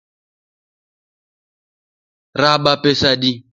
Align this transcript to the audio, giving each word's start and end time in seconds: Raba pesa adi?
Raba 2.41 2.73
pesa 2.81 3.05
adi? 3.15 3.31